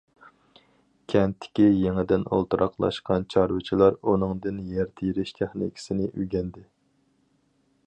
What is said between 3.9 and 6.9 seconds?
ئۇنىڭدىن يەر تېرىش تېخنىكىسى ئۆگەندى.